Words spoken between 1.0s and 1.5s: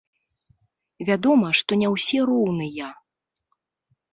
Вядома,